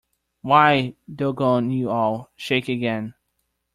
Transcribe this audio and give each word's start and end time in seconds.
Why, 0.41 0.95
doggone 1.13 1.69
you 1.69 1.91
all, 1.91 2.31
shake 2.35 2.67
again. 2.69 3.13